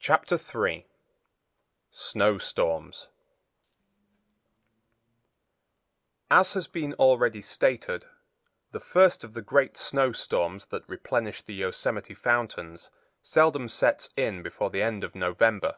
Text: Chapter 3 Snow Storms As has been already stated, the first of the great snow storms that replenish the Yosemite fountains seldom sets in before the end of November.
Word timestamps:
Chapter 0.00 0.38
3 0.38 0.86
Snow 1.90 2.38
Storms 2.38 3.08
As 6.30 6.54
has 6.54 6.66
been 6.66 6.94
already 6.94 7.42
stated, 7.42 8.06
the 8.70 8.80
first 8.80 9.22
of 9.24 9.34
the 9.34 9.42
great 9.42 9.76
snow 9.76 10.12
storms 10.12 10.68
that 10.68 10.88
replenish 10.88 11.42
the 11.42 11.52
Yosemite 11.52 12.14
fountains 12.14 12.88
seldom 13.20 13.68
sets 13.68 14.08
in 14.16 14.42
before 14.42 14.70
the 14.70 14.80
end 14.80 15.04
of 15.04 15.14
November. 15.14 15.76